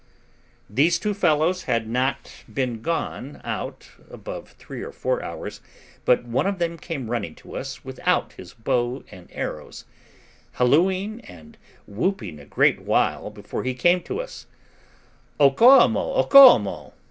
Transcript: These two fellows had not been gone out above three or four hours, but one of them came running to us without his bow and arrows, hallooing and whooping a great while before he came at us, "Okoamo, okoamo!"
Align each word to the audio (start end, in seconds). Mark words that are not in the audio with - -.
These 0.67 0.97
two 0.97 1.13
fellows 1.13 1.65
had 1.65 1.87
not 1.87 2.43
been 2.51 2.81
gone 2.81 3.39
out 3.43 3.91
above 4.09 4.49
three 4.53 4.81
or 4.81 4.91
four 4.91 5.21
hours, 5.23 5.61
but 6.05 6.23
one 6.23 6.47
of 6.47 6.57
them 6.57 6.79
came 6.79 7.11
running 7.11 7.35
to 7.35 7.55
us 7.55 7.85
without 7.85 8.33
his 8.33 8.55
bow 8.55 9.03
and 9.11 9.29
arrows, 9.31 9.85
hallooing 10.53 11.21
and 11.25 11.55
whooping 11.85 12.39
a 12.39 12.45
great 12.45 12.81
while 12.81 13.29
before 13.29 13.63
he 13.63 13.75
came 13.75 13.99
at 13.99 14.09
us, 14.09 14.47
"Okoamo, 15.39 16.17
okoamo!" 16.27 16.93